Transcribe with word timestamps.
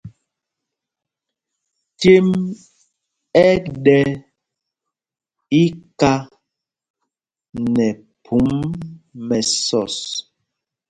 Cêm 1.99 2.27
ɛ 3.45 3.47
ɗɛ 3.83 3.97
iká 5.63 6.13
nɛ 7.73 7.85
phum 8.25 8.47
mɛsɔs. 9.27 9.97